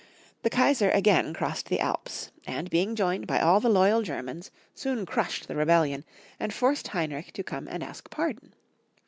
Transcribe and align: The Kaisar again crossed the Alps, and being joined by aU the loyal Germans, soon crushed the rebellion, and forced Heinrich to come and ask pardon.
The 0.41 0.49
Kaisar 0.49 0.89
again 0.95 1.31
crossed 1.31 1.69
the 1.69 1.79
Alps, 1.79 2.31
and 2.47 2.71
being 2.71 2.95
joined 2.95 3.27
by 3.27 3.39
aU 3.39 3.59
the 3.59 3.69
loyal 3.69 4.01
Germans, 4.01 4.49
soon 4.73 5.05
crushed 5.05 5.47
the 5.47 5.55
rebellion, 5.55 6.05
and 6.39 6.51
forced 6.51 6.87
Heinrich 6.87 7.31
to 7.33 7.43
come 7.43 7.67
and 7.67 7.83
ask 7.83 8.09
pardon. 8.09 8.55